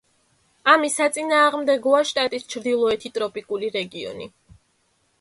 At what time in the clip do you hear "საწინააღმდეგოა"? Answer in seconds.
1.01-2.01